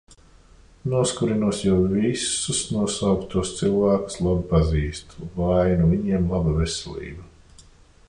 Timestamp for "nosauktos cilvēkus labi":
2.77-4.49